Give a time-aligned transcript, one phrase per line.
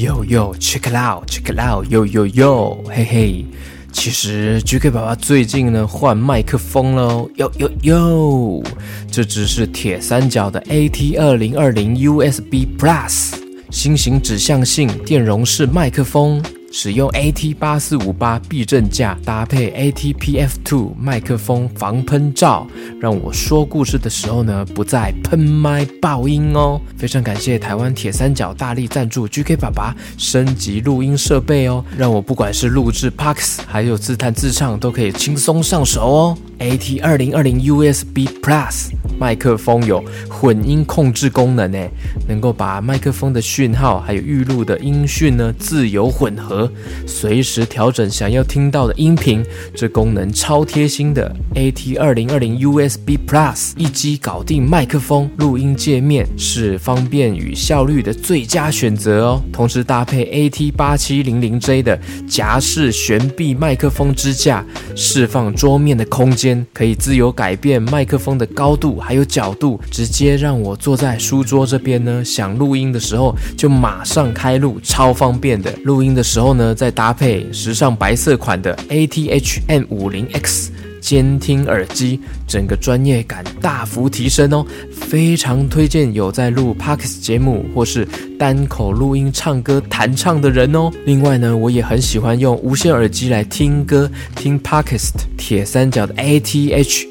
[0.00, 3.44] Yo yo check it out check it out yo yo yo 嘿嘿，
[3.92, 8.64] 其实 GK 爸爸最近呢换麦克风喽，Yo yo yo，
[9.12, 13.34] 这只是铁三角的 AT2020 USB Plus
[13.70, 16.42] 新型指向性电容式麦克风。
[16.72, 22.64] 使用 AT 八四五八避震架搭配 AT PF Two 麦克风防喷罩，
[23.00, 26.80] 让我说故事的时候呢，不再喷麦爆音哦。
[26.96, 36.38] 非常感谢台湾铁三角大力赞助 GK 爸爸升级录音设备哦，让我不管是录制 p a x 还有自弹自唱都可以轻松上手哦。
[36.60, 41.90] AT 二零二零 USB Plus 麦克风有混音控制功能诶，
[42.28, 46.59] 能够把麦克风的讯号还有预录的音讯呢自由混合，
[47.06, 49.44] 随时调整想要听到的音频。
[49.74, 59.42] 这功能超贴心的 AT 二零二零 USB Plus 一机搞定麦克风录音界面，是方便与效率的最佳选择哦。
[59.52, 64.64] 同时搭配 AT 八七零零 J 的夹式悬臂麦克风支架，
[64.96, 66.66] 释放桌面的空间。
[66.72, 75.72] 可以自由改变麦克风的高度还有角度，直接让我坐在书桌这边呢，想录音的时候就马上开录，超方便的。
[75.84, 80.70] 录音的时候呢，再搭配时尚白色款的 AT-HM 五零 X。
[81.00, 84.64] 监听耳机，整个专业感大幅提升哦！
[84.92, 88.06] 非常推荐有在录 Podcast 节目或是
[88.38, 90.90] 单口录音、唱歌、弹唱的人哦。
[91.06, 95.24] 另外呢，我也很喜欢用无线耳机来听歌、听 Podcast。
[95.36, 97.04] 铁三角的 AT-CKS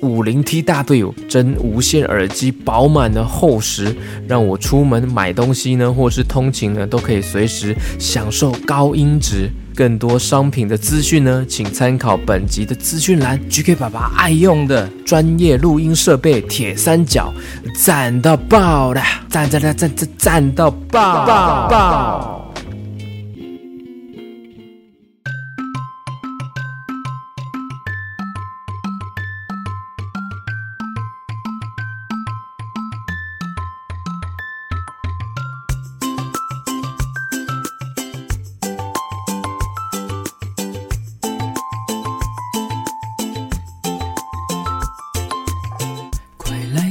[0.00, 3.94] 50TW 真无线耳机，饱满的厚实，
[4.28, 9.50] 让我出门买东西呢，或是通勤呢，都可以随时享受高音质。
[9.74, 13.38] 更多商品的资讯呢，请参考本集的资讯栏。
[13.48, 17.32] GK 爸爸爱用的专业录音设备，铁三角，
[17.82, 19.02] 赞到爆了！
[19.28, 21.26] 赞赞赞赞赞赞到爆
[21.68, 22.49] 爆！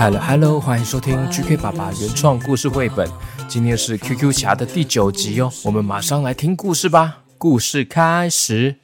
[0.00, 3.10] Hello Hello，欢迎收听 GK 爸爸原创故事绘本。
[3.48, 7.24] 今天是 QQ 侠的第九集哦，我们马上来听故事吧。
[7.36, 8.76] 故事开始。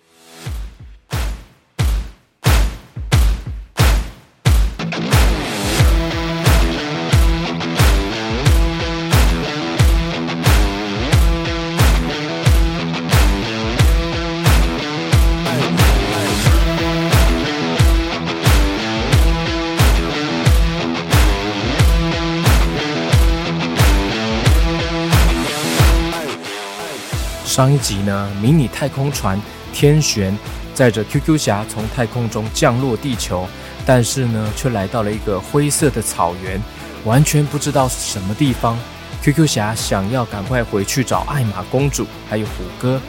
[27.54, 29.40] 上一集呢，迷你太空船
[29.72, 30.36] 天璇
[30.74, 33.46] 载着 QQ 侠从太空中降落地球，
[33.86, 36.60] 但是呢，却来到了一个灰色的草原，
[37.04, 38.76] 完全不知道是什么地方。
[39.22, 43.00] QQ 侠想要赶快回去找艾玛公主还有虎哥，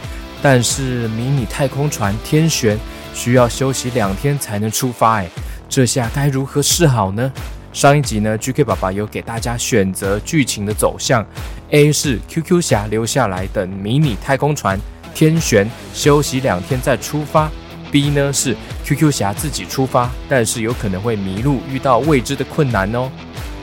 [0.43, 2.77] 但是迷你太空船天璇
[3.15, 5.29] 需要休息两天才能出发，哎，
[5.67, 7.33] 这下该如何是好呢？
[7.75, 11.23] 上一集呢，GK 爸爸有给大家选择剧情的走向
[11.71, 14.79] ：A 是 QQ 侠留下来等迷你太空船
[15.13, 17.51] 天璇休息两天再出发
[17.91, 18.55] ；B 呢是
[18.85, 23.11] QQ 侠自己出发，但是有可能会迷路，遇到未知的困难哦。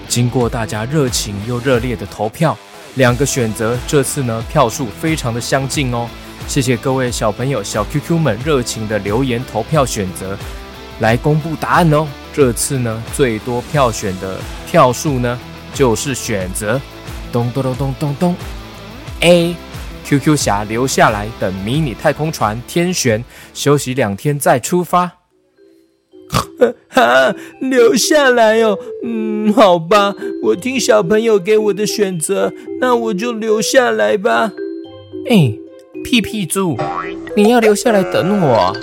[0.06, 2.54] 经过大家热情又热烈的投票，
[2.96, 6.06] 两个选择这次呢票数非常的相近哦。
[6.46, 10.36] 谢谢各位小朋友小 QQ 们热情的留言投票选择，
[11.00, 12.06] 来公布答案哦。
[12.34, 15.38] 这次呢，最多票选的票数呢，
[15.74, 16.80] 就是选择
[17.30, 18.36] 咚咚咚咚咚咚
[19.20, 25.10] ，A，QQ 侠留下来等迷你太空船天璇休息两天再出发。
[26.88, 30.14] 哈， 留下来哦，嗯，好吧，
[30.44, 34.50] 我听小朋友给我的选择，那我就留下来吧。
[35.28, 35.52] 哎，
[36.04, 36.78] 屁屁猪，
[37.36, 38.74] 你要留下来等我。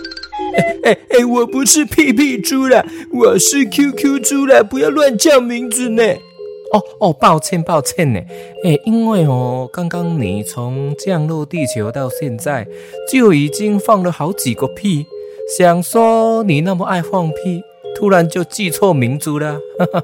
[0.84, 1.26] 哎哎哎！
[1.26, 6.04] 我不是屁屁猪啦，我是 QQ 猪啦，不要乱叫名字呢。
[6.72, 8.20] 哦哦，抱歉抱歉呢，
[8.64, 12.68] 诶，因为哦，刚刚你从降落地球到现在
[13.12, 15.06] 就已经放了好几个屁，
[15.58, 17.64] 想说你那么爱放屁，
[17.96, 20.04] 突然就记错名字了， 哈哈，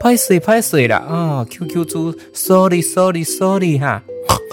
[0.00, 4.02] 拍水拍水了啊，QQ 猪，sorry sorry sorry 哈。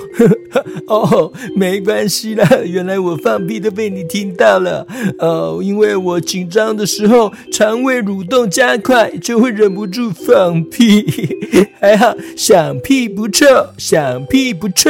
[0.88, 4.86] 哦，没关系啦，原来我放屁都被你听到了。
[5.20, 11.06] 哦，因为我紧张的时候，肠胃蠕动加快，就会忍不住放屁。
[11.80, 13.46] 还好，响屁不臭，
[13.78, 14.90] 响屁不臭，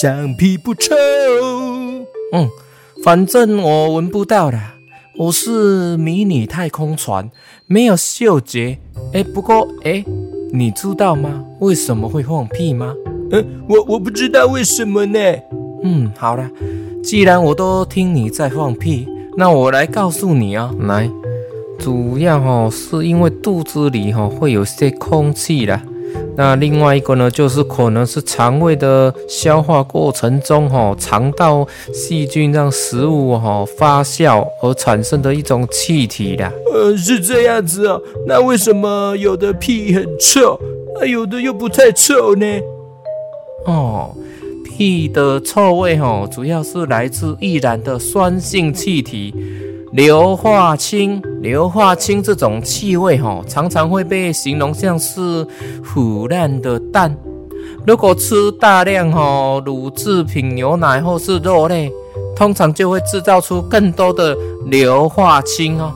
[0.00, 0.94] 响屁不臭。
[2.32, 2.48] 嗯，
[3.02, 4.74] 反正我闻不到啦。
[5.16, 7.28] 我是迷你太空船，
[7.66, 8.78] 没有嗅觉。
[9.12, 10.04] 哎，不过哎，
[10.52, 11.44] 你知道吗？
[11.58, 12.94] 为什么会放屁吗？
[13.30, 15.18] 嗯，我我不知道为什么呢。
[15.82, 16.48] 嗯，好了，
[17.02, 21.08] 既然我都听你在放屁，那我来告诉你啊，来，
[21.78, 25.82] 主要哈是因为肚子里哈会有些空气啦。
[26.36, 36.50] 那另外一个呢，就是可能是肠胃的消化过程中哈，肠道细菌让食物哈发酵而产生的一种气体啦。
[36.72, 38.00] 呃，是这样子哦。
[38.26, 40.58] 那为什么有的屁很臭，
[40.98, 42.46] 那，有的又不太臭呢？
[43.66, 44.14] 哦，
[44.64, 49.34] 屁的臭味哈，主要是来自易燃的酸性气体
[49.92, 51.22] 硫化氢。
[51.42, 55.46] 硫化氢这种气味哈，常常会被形容像是
[55.84, 57.16] 腐烂的蛋。
[57.86, 61.90] 如果吃大量哈乳制品、牛奶或是肉类，
[62.34, 65.92] 通常就会制造出更多的硫化氢哦。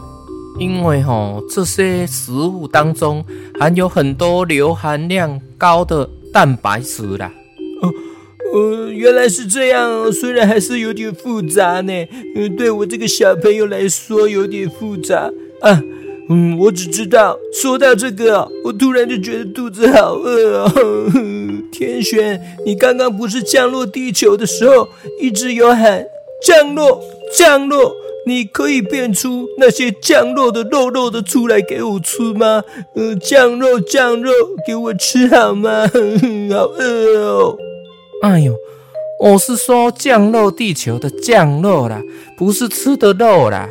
[0.58, 3.24] 因为哈这些食物当中
[3.58, 7.30] 含有很多硫含量高的蛋白质啦。
[8.52, 11.92] 呃，原来是这样，虽然还是有点复杂呢。
[12.36, 15.30] 嗯、对我这个小朋友来说有点复杂
[15.60, 15.82] 啊。
[16.28, 20.72] 嗯，我只知道，说到这个，我突然就觉得肚子好饿哦。
[21.72, 24.88] 天璇，你刚刚不是降落地球的时候
[25.20, 26.04] 一直有喊
[26.42, 27.02] 降落
[27.36, 27.96] 降落？
[28.24, 32.62] 你可以变出那些降落的肉肉的出来给我吃吗？
[32.94, 34.30] 呃，降肉降肉，
[34.64, 35.88] 给我吃好吗？
[36.52, 37.56] 好饿哦。
[38.22, 38.54] 哎呦，
[39.20, 42.00] 我是说降落地球的降落啦，
[42.38, 43.68] 不是吃的肉啦。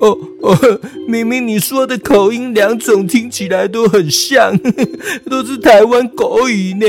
[0.00, 0.58] 哦哦，
[1.08, 4.58] 明明你说的口音两种听起来都很像，
[5.30, 6.86] 都是台湾国语呢。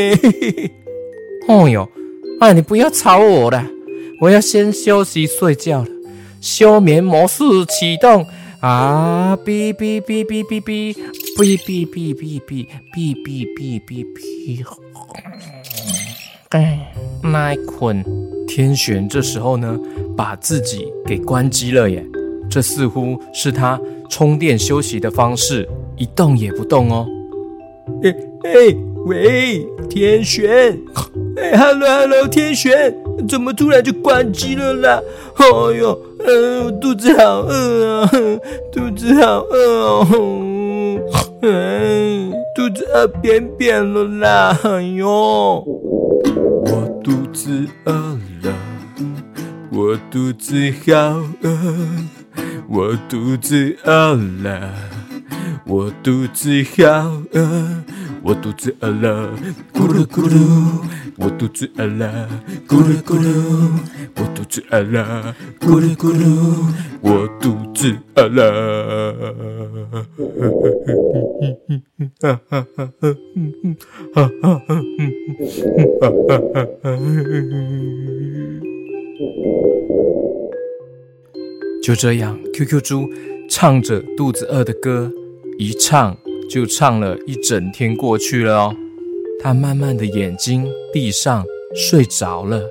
[1.47, 1.87] 哦呦，
[2.39, 3.63] 哎，你不要吵我了，
[4.19, 5.87] 我要先休息睡觉了。
[6.41, 8.25] 休眠模式启动
[8.61, 9.37] 啊！
[9.45, 10.93] 哔哔哔哔哔哔
[11.37, 14.65] 哔哔哔哔哔哔哔哔哔。
[16.49, 16.93] 哎，
[17.23, 18.03] 麦困
[18.47, 19.77] 天璇这时候呢，
[20.15, 22.05] 把自己给关机了耶。
[22.49, 27.07] 这似乎是他充电休息的方式，一动也不动哦。
[28.03, 28.75] 哎哎，
[29.05, 30.77] 喂，天璇，
[31.37, 32.95] 哎，hello hello，天璇，
[33.27, 35.01] 怎么突然就关机了啦？
[35.39, 38.11] 哦哟，嗯、呃，肚子好饿啊，
[38.71, 40.07] 肚子好饿哦，
[41.41, 45.65] 嗯，肚子饿扁扁了啦，哎哟。
[47.05, 47.93] 肚子饿
[48.41, 48.51] 了，
[49.69, 51.55] 我肚子好饿，
[52.67, 54.73] 我肚子饿了，
[55.67, 57.83] 我肚子好饿，
[58.25, 59.29] 我肚子饿了，
[59.71, 60.81] 咕噜咕噜，
[61.15, 62.27] 我肚子饿了，
[62.67, 63.79] 咕噜咕噜，
[64.15, 66.25] 我肚子饿了，咕噜咕噜，
[67.01, 68.43] 我肚子饿了。
[72.19, 73.13] 哈哈哈哈
[74.15, 74.71] 哈哈！
[81.83, 83.07] 就这样，QQ 猪
[83.47, 85.11] 唱着肚子饿的歌，
[85.59, 86.17] 一唱
[86.49, 88.75] 就唱了一整天过去了哦。
[89.41, 92.69] 他慢慢的眼睛闭上，睡着了。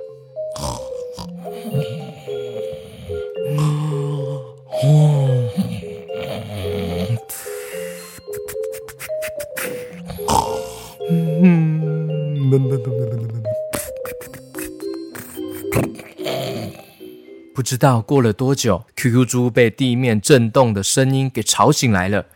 [17.55, 22.27] 不知道过了多久，QQ 猪被地面震动的声音给吵醒来了。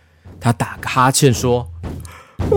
[0.41, 1.69] 他打个哈欠说
[2.39, 2.49] ：“啊，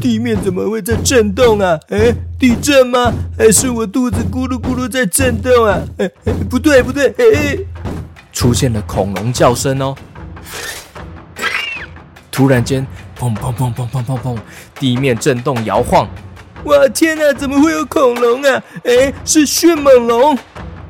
[0.00, 1.78] 地面怎么会在震动啊？
[1.90, 3.12] 哎，地震吗？
[3.36, 5.78] 还是我肚子咕噜咕噜在震动啊？
[5.98, 6.10] 哎，
[6.48, 7.58] 不对不对，哎，
[8.32, 9.94] 出现了恐龙叫声哦！
[12.30, 12.86] 突然间，
[13.18, 14.36] 砰砰砰砰砰砰砰，
[14.78, 16.08] 地面震动摇晃。”
[16.64, 17.32] 哇天哪！
[17.32, 18.62] 怎么会有恐龙啊？
[18.84, 20.36] 哎，是迅猛龙！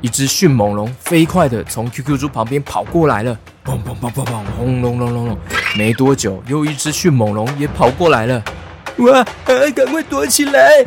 [0.00, 5.38] 一只迅猛龙飞快地从 QQ 猪旁边跑过来了，砰砰砰砰砰，轰隆隆隆隆。
[5.76, 8.42] 没多久，又一只迅猛龙也跑过来了，
[8.98, 9.24] 哇！
[9.74, 10.84] 赶快躲起来！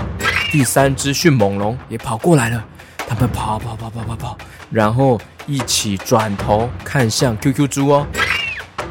[0.51, 2.63] 第三只迅猛龙也跑过来了，
[2.97, 4.37] 他们跑跑跑跑跑跑，
[4.69, 8.07] 然后一起转头看向 QQ 猪哦，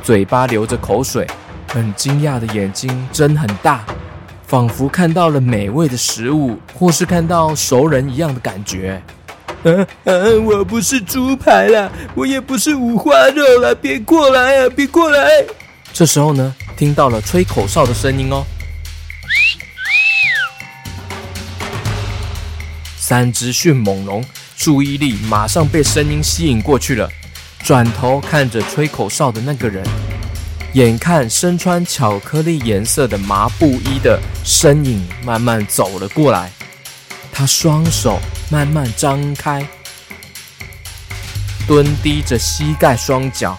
[0.03, 1.27] 嘴巴流着口水，
[1.69, 3.85] 很惊讶的眼睛睁很大。
[4.47, 9.01] 仿佛看到了美味的食物，或是看到熟人一样的感觉。
[9.65, 15.45] 嗯、嗯、我不是猪排啦，我也不是五花肉啦，别过来啊，别过来！
[15.93, 18.45] 这时候呢，听到了吹口哨的声音哦。
[22.97, 24.25] 三只迅猛龙
[24.57, 27.11] 注意力马上被声音吸引过去了，
[27.63, 29.85] 转头看着吹口哨的那个人。
[30.75, 36.51] 眼看身穿巧克力颜色的麻布衣的身影慢慢走了过来，
[37.33, 39.65] 他双手慢慢张开，
[41.69, 43.57] 蹲低着膝盖双脚，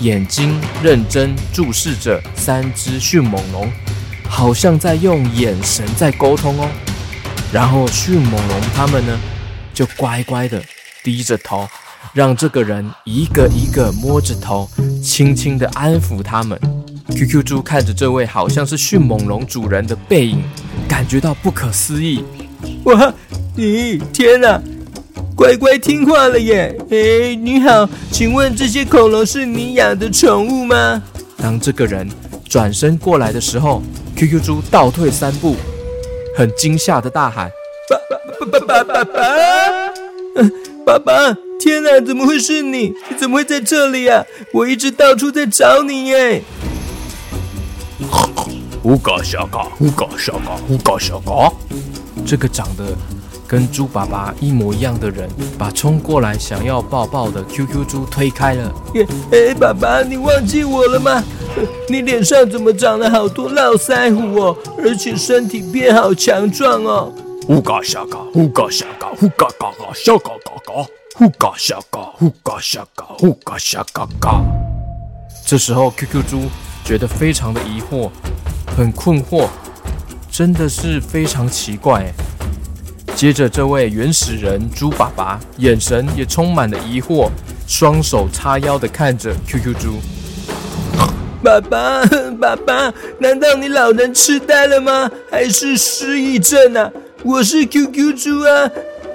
[0.00, 3.70] 眼睛认真注视着三只迅猛龙，
[4.26, 6.66] 好像在用眼神在沟通哦。
[7.52, 9.20] 然后迅猛龙他们呢，
[9.74, 10.62] 就乖乖的
[11.04, 11.68] 低着头。
[12.14, 14.68] 让这个人一个一个摸着头，
[15.02, 16.58] 轻轻的安抚他们。
[17.10, 20.42] QQ 猪看着这位好像是迅猛龙主人的背影，
[20.88, 22.24] 感觉到不可思议。
[22.84, 23.14] 哇，
[23.56, 24.60] 咦，天哪，
[25.36, 26.76] 乖乖听话了耶！
[26.90, 31.02] 哎，你好，请问这些恐龙是你养的宠物吗？
[31.36, 32.08] 当这个人
[32.48, 33.82] 转身过来的时候
[34.16, 35.56] ，QQ 猪倒退三步，
[36.36, 37.50] 很惊吓的大喊
[37.88, 37.96] ：“爸
[38.50, 39.20] 爸爸爸爸爸！
[40.36, 40.52] 嗯，
[40.84, 42.92] 爸爸！”天哪，怎么会是你？
[43.08, 44.24] 你怎么会在这里啊？
[44.52, 46.42] 我一直到处在找你耶！
[48.82, 51.52] 呼嘎小嘎，呼嘎小嘎，呼嘎小嘎。
[52.24, 52.96] 这个长得
[53.46, 58.72] 跟猪爸爸一模一样的人，把冲过来想要抱抱的 QQ 猪推开了。
[59.30, 61.22] 哎，爸爸，你忘记我了吗？
[61.88, 64.56] 你脸上怎么长了好多络腮胡哦？
[64.78, 67.12] 而且身体变好强壮哦！
[67.46, 70.86] 呼嘎小嘎，呼嘎小嘎，呼嘎嘎嘎，小嘎嘎嘎。
[71.14, 74.40] 呼嘎小嘎，呼嘎小嘎，呼嘎小嘎嘎。
[75.44, 76.40] 这时候，QQ 猪
[76.84, 78.08] 觉得非常的疑惑，
[78.74, 79.46] 很困惑，
[80.32, 82.10] 真的是非常奇怪。
[83.14, 87.28] 接着，这位原始人猪爸爸眼神也充满了疑惑，
[87.68, 89.96] 双手叉腰的看着 QQ 猪。
[91.44, 92.02] 爸爸，
[92.40, 95.10] 爸爸，难道你老人痴呆了吗？
[95.30, 96.90] 还是失忆症啊？
[97.22, 98.70] 我是 QQ 猪啊。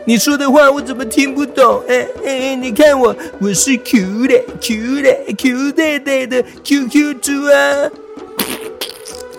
[0.06, 1.82] 你说的话我怎么听不懂？
[1.90, 7.90] 哎哎，你看我，我是 Q 的 Q 的 Q 的的的 QQ 猪啊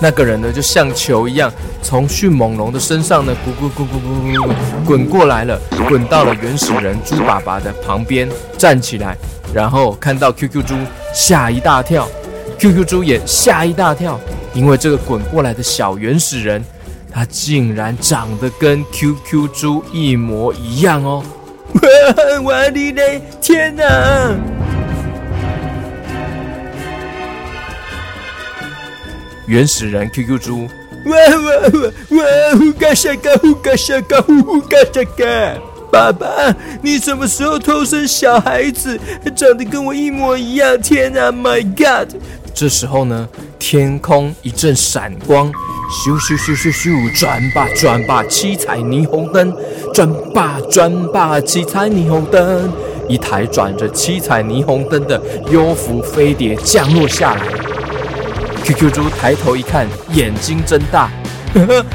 [0.00, 1.52] 那个人呢就像球一样
[1.82, 9.16] 从迅猛龙的身上呢滚滚滚滚滚滚滚滚过来了，滚到了原始人猪爸爸的旁边站起来，
[9.52, 10.74] 然后看到 QQ 猪
[11.14, 12.08] 吓一大跳
[12.58, 14.18] ，QQ 猪也吓一大跳，
[14.54, 16.64] 因为这个滚过来的小原始人，
[17.12, 21.22] 他竟然长得跟 QQ 猪一模一样哦！
[21.74, 21.80] 哇，
[22.42, 23.84] 我的嘞，天哪！
[29.50, 30.68] 原始人 QQ 猪，
[31.06, 32.56] 哇哇哇哇！
[32.56, 35.58] 呼嘎沙嘎，呼嘎沙嘎，呼呼嘎沙嘎！
[35.90, 38.96] 爸爸，你什么时候偷生小孩子？
[39.34, 40.80] 长得跟我一模一样！
[40.80, 42.14] 天啊，My God！
[42.54, 43.28] 这时候呢，
[43.58, 45.52] 天空一阵闪光，
[45.90, 49.52] 咻咻咻咻咻，转吧转吧，七彩霓虹灯，
[49.92, 52.72] 转吧转吧，七彩霓虹灯，
[53.08, 57.42] 一台转着七彩霓虹灯的幽浮飞碟降落下来。
[58.64, 61.10] QQ 猪抬头一看，眼睛睁大，
[61.54, 61.86] 呵呵，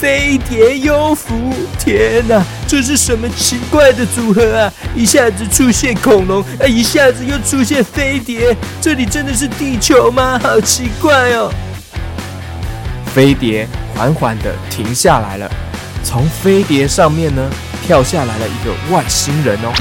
[0.00, 4.72] 飞碟幽浮，天哪，这是什么奇怪的组合啊！
[4.94, 10.38] 一下子出现恐龙，啊，一下子又出现飞碟，这里真的是地球吗？
[10.42, 11.52] 好奇怪哦！
[13.14, 15.50] 飞碟缓缓地停下来了，
[16.04, 17.50] 从飞碟上面呢
[17.84, 19.72] 跳下来了一个外星人哦。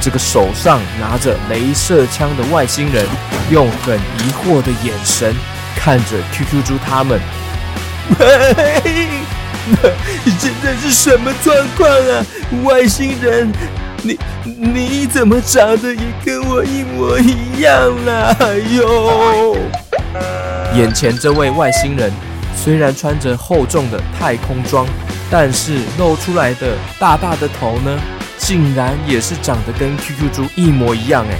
[0.00, 3.04] 这个手上拿着镭射枪的外星人，
[3.50, 5.34] 用很疑惑的眼神。
[5.78, 7.18] 看着 QQ 猪他们，
[10.38, 12.26] 现在是什么状况啊？
[12.64, 13.50] 外星人，
[14.02, 18.36] 你你怎么长得也跟我一模一样啦？
[18.40, 19.56] 哎呦！
[20.74, 22.12] 眼前这位外星人
[22.56, 24.86] 虽然穿着厚重的太空装，
[25.30, 27.98] 但是露出来的大大的头呢，
[28.36, 31.38] 竟然也是长得跟 QQ 猪一模一样哎，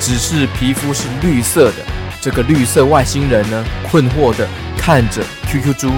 [0.00, 1.76] 只是皮肤是绿色的。
[2.20, 4.46] 这个绿色外星人呢，困惑地
[4.76, 5.90] 看着 QQ 猪，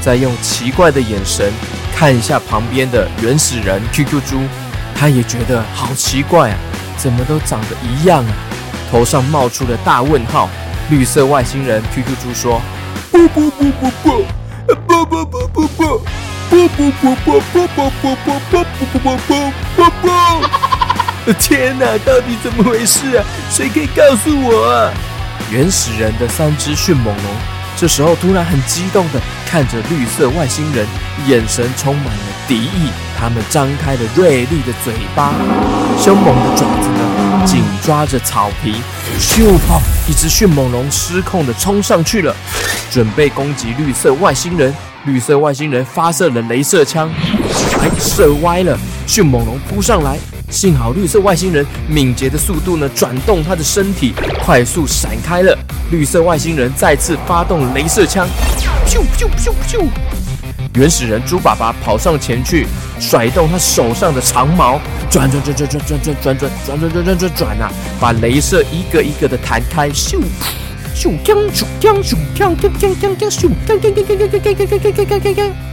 [0.00, 1.50] 再用奇怪的眼神
[1.94, 4.42] 看一下旁边的原始人 QQ 猪，
[4.94, 6.56] 他也觉得好奇怪啊，
[6.98, 8.32] 怎么都长得一样啊？
[8.90, 10.48] 头上冒出了大问号。
[10.90, 12.60] 绿色外星人 QQ 猪说
[13.10, 14.24] ：“不不不不不，
[14.86, 15.98] 不不不不不，
[16.50, 18.64] 不不不不不不不不不
[18.98, 21.32] 不不不不！
[21.38, 23.24] 天哪，到底怎么回事啊？
[23.48, 24.92] 谁可以告诉我啊？”
[25.50, 27.24] 原始人的三只迅猛龙
[27.76, 30.86] 这时候突然很激动地看着绿色外星人，
[31.26, 32.90] 眼神充满了敌意。
[33.18, 35.32] 他们张开了锐利的嘴巴，
[35.98, 36.88] 凶猛的爪子，
[37.46, 38.74] 紧抓着草皮。
[39.18, 39.80] 咻跑！
[40.08, 42.34] 一只迅猛龙失控地冲上去了，
[42.90, 44.72] 准备攻击绿色外星人。
[45.04, 47.10] 绿色外星人发射了镭射枪，
[47.80, 48.78] 哎，射歪了。
[49.06, 50.16] 迅猛龙扑上来。
[50.52, 54.12] 幸好绿色外星人敏捷的速度呢，转动他的身体，
[54.44, 55.58] 快速闪开了。
[55.90, 58.28] 绿色外星人再次发动镭射枪，
[58.86, 59.86] 咻咻咻咻！
[60.74, 62.66] 原始人猪爸爸跑上前去，
[63.00, 64.78] 甩动他手上的长矛，
[65.10, 70.20] 转转转转转转转转转转转转转转转啊，把镭射一个一个的弹开，咻
[70.94, 75.71] 咻锵咻锵咻锵锵锵锵锵咻锵锵锵锵锵锵锵锵锵锵锵。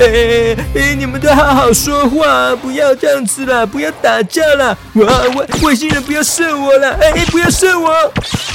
[0.00, 4.76] 哎 哎，你们都好好说话，不要这样子啦，不要打架啦！
[4.94, 6.90] 哇，外外星人不要射我了！
[7.00, 7.92] 哎哎，不要射我！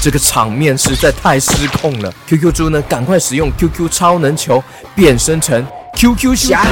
[0.02, 2.14] 这个场面实在太失控了。
[2.28, 4.64] QQ 猪呢，赶快使用 QQ 超能球
[4.96, 5.66] 变身成
[5.96, 6.64] QQ 侠。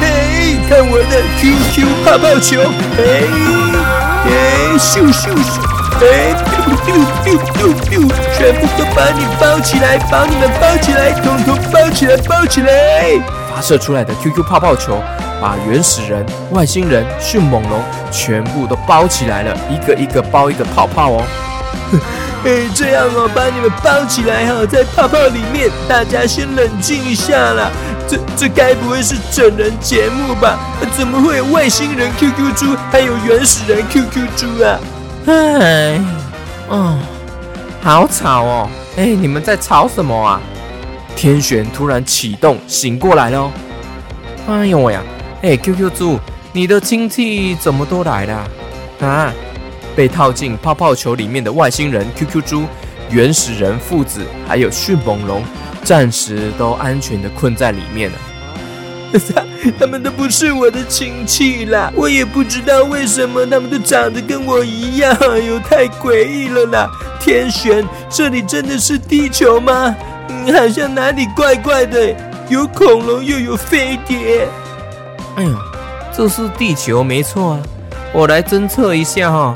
[0.00, 2.60] 嘿，看我的 QQ 泡泡球！
[2.98, 3.02] 哎
[4.26, 5.73] 哎，咻咻咻！
[6.04, 6.34] 哎，
[6.66, 6.94] 丢丢
[7.24, 13.18] 丢丢丢，全部都把你包起来，把你们包起来，统统包起来，包起来！
[13.54, 15.00] 发射出来的 QQ 泡泡球，
[15.40, 21.22] 把原始人、外星人、迅猛龙全部都包起来了，一个一个包一个泡泡哦。
[22.44, 27.70] 哎，这样哦，把你们包起来哈，在泡泡里面，大家先冷静一下啦。
[28.06, 30.58] 这这该不会是整人节目吧？
[30.94, 34.76] 怎么会有外星人 QQ 猪，还有原始人 QQ 猪啊？
[35.26, 35.98] 哎，
[36.68, 36.98] 哦，
[37.82, 38.70] 好吵哦！
[38.96, 40.40] 哎，你们在吵什么啊？
[41.16, 43.50] 天璇突然启动，醒过来了。
[44.48, 45.02] 哎呦喂呀！
[45.42, 46.18] 哎，QQ 猪，
[46.52, 48.48] 你的亲戚怎么都来了？
[49.00, 49.32] 啊？
[49.96, 52.64] 被套进泡泡球里面的外星人 QQ 猪、
[53.10, 55.42] 原始人父子，还有迅猛龙，
[55.84, 58.18] 暂时都安全的困在里面了。
[59.78, 66.90] 他们都不是我的亲戚啦，我也不知道为什么他们都长得跟我一样，哎呦，太诡异了啦！
[67.20, 69.94] 天璇，这里真的是地球吗？
[70.28, 72.14] 嗯，好像哪里怪怪的，
[72.48, 74.48] 有恐龙又有飞碟。
[75.36, 75.54] 哎呦，
[76.12, 77.60] 这是地球没错啊，
[78.12, 79.54] 我来侦测一下哈，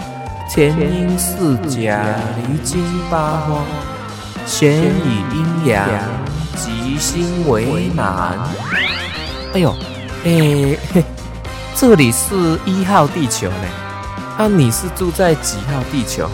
[0.49, 2.01] 前因四甲，
[2.47, 3.65] 离经八荒，
[4.47, 5.85] 玄以阴阳，
[6.57, 8.39] 吉星为南。
[9.55, 9.75] 哎呦，
[10.25, 10.77] 哎，
[11.75, 13.69] 这里是一号地球呢。
[14.37, 16.33] 啊，你是住在几号地球哈？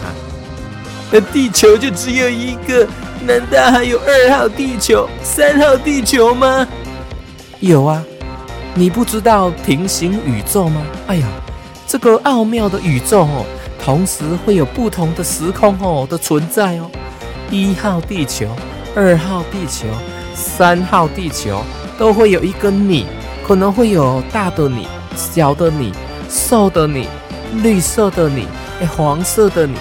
[1.11, 2.87] 那地球就只有一个，
[3.21, 6.67] 难道还有二号地球、三号地球吗？
[7.61, 8.03] 有啊，
[8.73, 10.81] 你不知道平行宇宙吗？
[11.07, 11.27] 哎呀，
[11.87, 13.45] 这个奥妙的宇宙哦，
[13.83, 16.91] 同时会有不同的时空哦的存在哦。
[17.49, 18.47] 一号地球、
[18.95, 19.87] 二号地球、
[20.35, 21.63] 三号地球。
[21.97, 23.05] 都会有一个你，
[23.47, 25.93] 可能会有大的你、小的你、
[26.29, 27.07] 瘦的你、
[27.63, 28.47] 绿色的你、
[28.81, 29.75] 哎，黄色的你、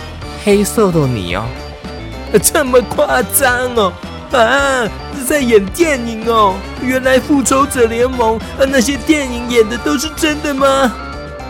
[0.44, 1.44] 黑色的你哦，
[2.42, 3.92] 这么夸张哦
[4.33, 4.88] 啊！
[5.16, 6.55] 是在演电影哦。
[6.83, 10.92] 原来复仇者联盟啊，那些电影演的都是真的吗？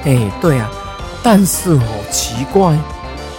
[0.05, 0.71] 哎，对啊，
[1.23, 2.77] 但是哦，奇怪，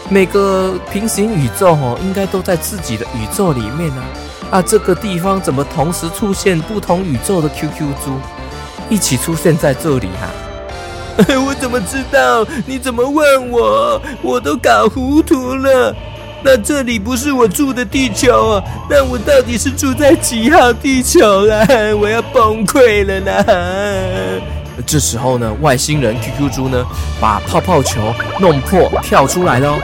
[0.10, 4.04] 每个平行宇宙哦，应该都在自己的宇宙里面啊。
[4.52, 8.20] 啊，这个地方怎么同时出现不同宇宙的 QQ 猪，
[8.90, 10.34] 一起出现在这里哈、啊？
[11.46, 12.46] 我怎么知道？
[12.66, 14.02] 你怎么问我？
[14.22, 15.96] 我都搞糊涂了。
[16.44, 18.64] 那这里不是我住的地球啊？
[18.88, 21.66] 那我到底是住在几号地球啦？
[22.00, 23.46] 我要崩溃了啦！
[24.86, 26.86] 这时候呢，外星人 QQ 猪呢，
[27.20, 29.76] 把泡泡球弄破，跳出来了。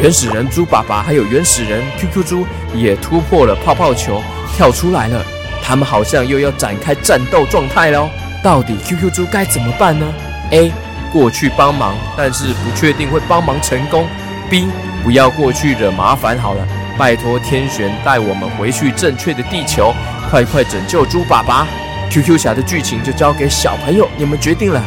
[0.00, 4.22] 原始人猪爸爸还有原始人 QQ 猪也突破了泡泡球，
[4.54, 5.20] 跳出来了。
[5.60, 8.08] 他们好像又要展开战斗状态喽。
[8.40, 10.06] 到底 QQ 猪该怎么办呢
[10.52, 10.72] ？A
[11.12, 14.06] 过去帮忙，但是不确定会帮忙成功。
[14.48, 14.68] B，
[15.02, 16.64] 不要过去惹麻烦好了，
[16.96, 19.92] 拜托天璇带我们回去正确的地球，
[20.30, 21.66] 快快拯救猪爸爸。
[22.08, 24.80] QQ 侠的剧情就交给小朋友你们决定了，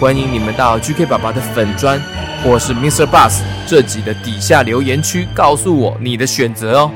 [0.00, 2.00] 欢迎你们到 GK 爸爸的粉砖
[2.44, 3.04] 或是 Mr.
[3.04, 6.90] Bus 这集的底下留言区告诉我你的选择哦，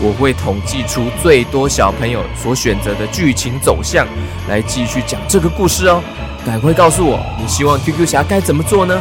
[0.00, 4.06] 我会统计出最多小朋友所选择的剧情走向，
[4.48, 6.02] 来继续讲这个故事哦。
[6.46, 8.98] 赶快告诉我，你希望 QQ 侠该怎么做呢？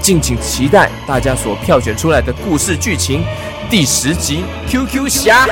[0.00, 3.22] 敬请期待大家所票选出来的故事剧情
[3.68, 5.46] 第十集 QQ 侠。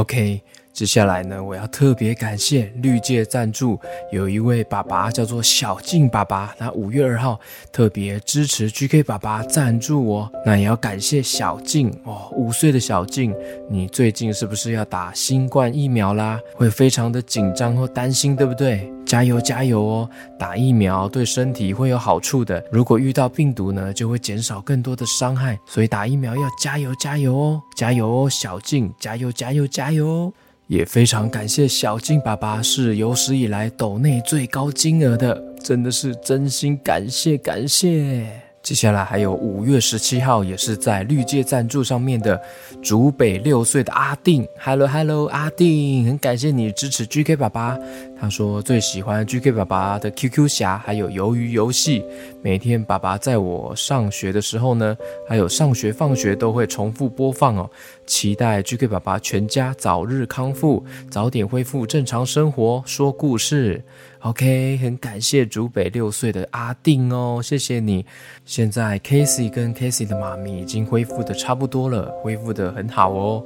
[0.00, 0.42] OK。
[0.72, 3.78] 接下来呢，我要特别感谢绿界赞助，
[4.12, 7.38] 有一位爸爸叫做小静爸爸，那五月二号
[7.70, 13.34] 特别支持 GK 爸爸赞助我，那也要感谢小静哦，五岁的小静，
[13.68, 16.40] 你最近是不是要打新冠疫苗啦？
[16.54, 18.90] 会非常的紧张或担心，对不对？
[19.04, 20.10] 加油加油哦！
[20.38, 22.64] 打疫苗对身体会有好处的。
[22.70, 25.58] 如果遇到病毒呢，就会减少更多的伤害。
[25.66, 27.62] 所以打疫苗要加油加油哦！
[27.76, 28.94] 加油哦，小静！
[29.00, 30.32] 加油加油加油哦！
[30.70, 38.49] 也非常感谢小金爸爸是有史以来抖内最高金额的，真的是真心感谢感谢。
[38.62, 42.40] 接下来还有五月十七号，也是在绿界赞助上面的
[42.82, 47.76] 竹北六岁的阿定，Hello Hello，阿定，很感谢你支持 GK 爸爸。
[48.20, 52.04] 他说最喜欢 GK 爸爸的 QQ 侠，还有鱿鱼游戏。
[52.42, 54.94] 每天爸爸在我上学的时候呢，
[55.26, 57.68] 还有上学放学都会重复播放哦。
[58.06, 63.82] 期待 GK 爸爸全家早日康复，早点恢复正常生活，说故事。
[64.20, 68.04] OK，很感谢竹北六岁的阿定哦，谢谢你。
[68.44, 73.42] 现在 Casey 跟 Casey 的妈咪已经恢复的差不多了，恢复的很好哦。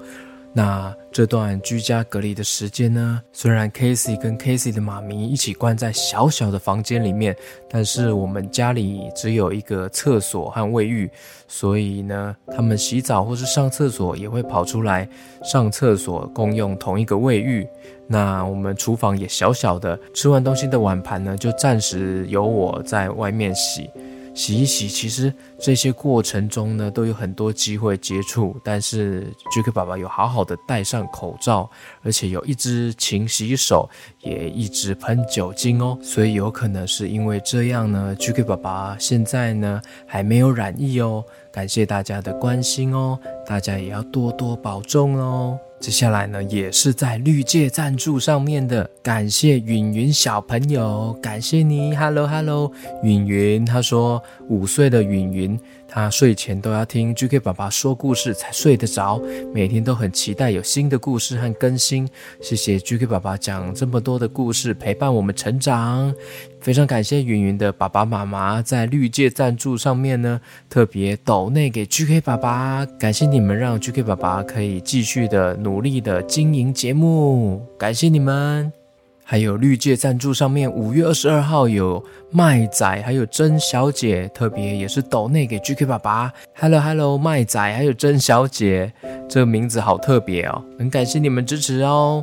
[0.57, 7.37] 那这段居家隔离的时间呢，虽然 Casey 跟 Casey 的妈咪一起关在小小的房间里面，
[7.69, 11.11] 但是我们家里只有一个厕所和卫浴，
[11.49, 15.09] 所以呢，他们洗澡或是上厕所也会跑出来
[15.43, 17.67] 上厕所，共用同一个卫浴。
[18.07, 23.91] 那我们厨房也小小的，吃完东西的碗盘呢，就暂时由我在外面洗。
[24.35, 31.71] 洗一洗，其实这些过程中呢，都有很多机会接触，但是 GK 爸爸有好好的戴上口罩，
[32.03, 33.89] 而且有一直勤洗手，
[34.21, 41.25] 也一直喷酒精哦，所以有可能是因为这样呢，GK 爸爸现在呢还没有染疫哦。
[41.53, 43.17] 感谢大家的关心哦，
[43.47, 45.57] 大家也要多多保重哦。
[45.85, 55.61] 接下来呢，也是在绿界赞助上面的，感谢允云小朋友，感谢你，Hello Hello，允云，他说五岁的允云，
[55.95, 59.23] 他睡前都要听 GK 爸爸说故事才睡得着，
[59.55, 62.09] 每天都很期待有新的故事和更新，
[62.41, 66.13] 谢谢 GK 爸爸讲这么多的故事陪伴我们成长。
[66.61, 78.84] 非常感谢云云的爸爸妈妈在绿界赞助上面呢，特别抖内给 GK 爸爸，感谢你们让 GK 爸爸可以继续的努力的经营节目，感谢你们。
[79.27, 86.31] 还有绿界赞助上面五月二十二号有麦仔，还有甄小姐，特别也是抖内给 GK 爸爸。
[86.55, 88.93] Hello Hello，麦仔还有甄小姐，
[89.27, 92.23] 这个名字好特别哦，很感谢你们支持哦。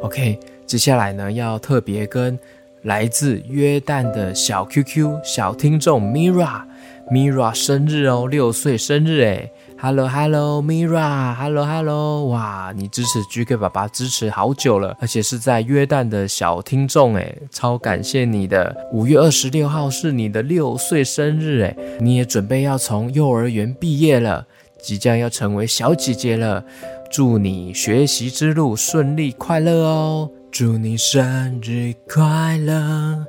[0.00, 0.36] OK，
[0.66, 2.36] 接下来呢要特别跟。
[2.82, 18.74] 来自约旦的小 QQ 小听众 Mira，Mira 生日哦，六岁生日诶，Hello Hello Mira，Hello Hello，哇，你支持 GK 爸爸支持好久了，而且是在约旦的小听众诶，超感谢你的。
[18.92, 24.46] 五月二十六号是你的六岁生日诶，你也准备要从幼儿园毕业了，
[24.82, 26.64] 即将要成为小姐姐了，
[27.10, 30.30] 祝你学习之路顺利快乐哦。
[30.50, 33.26] 祝你生日快乐！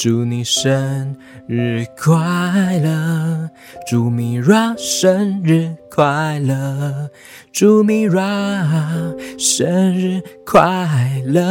[0.00, 1.16] 祝你生
[1.48, 3.50] 日快乐！
[3.84, 7.10] 祝 Mira 生日快乐！
[7.50, 11.42] 祝 Mira 生日快乐！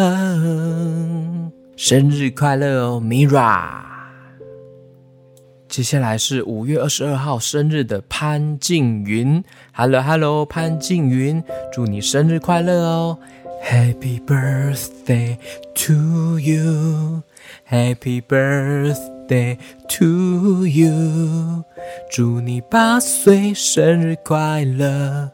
[1.75, 3.81] 生日快乐哦，Mira！
[5.67, 13.19] 接下来是五月二十二号生日的潘静云，Hello Hello，潘静云，祝你生日快乐哦
[13.61, 15.37] ！Happy birthday
[15.75, 17.23] to you
[17.69, 19.57] Happy birthday
[19.89, 21.65] to you，
[22.09, 25.29] 祝你八岁生日快乐，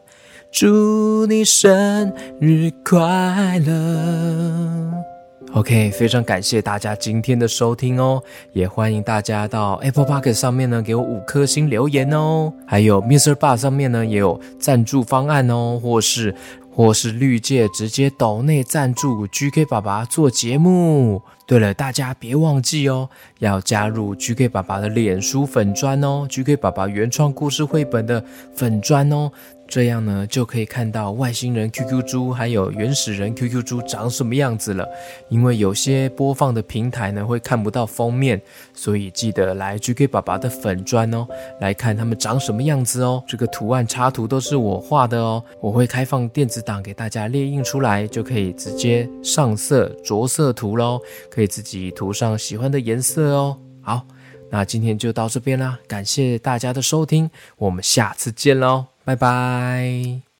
[0.50, 4.92] 祝你生日快乐。
[5.52, 8.20] OK，非常感谢大家今天的收听哦，
[8.52, 13.36] 也欢迎大家到 Apple Podcast 上面呢给我五颗星留言哦，还有 Mr.
[13.36, 16.34] Bar 上面呢也有赞助方案哦，或是
[16.74, 21.22] 或是绿界直接抖内赞助 GK 爸爸做节目。
[21.46, 23.08] 对了，大家别忘记哦，
[23.38, 28.24] 要加入 GK 爸爸的脸书粉砖哦，GK 爸爸原创故事绘本的
[28.56, 29.30] 粉砖哦。
[29.66, 34.86] 这样呢，就可以看到外星人 QQ 猪还有原始人 QQ 猪长什么样子了。
[35.28, 38.40] 因为有些播放的平台呢会看不到封面，
[38.72, 41.26] 所以记得来 GK 爸爸的粉砖哦，
[41.60, 43.22] 来看他们长什么样子哦。
[43.26, 51.00] 这个图案插图都是我画的哦，我会开放电子档给大家列印出来，就可以直接上色着色图喽，
[51.30, 53.58] 可以自己涂上喜欢的颜色哦。
[53.80, 54.06] 好，
[54.50, 58.93] 那今天就到这边啦，感谢大家的收听，我们下次见喽。
[59.04, 60.33] 拜拜。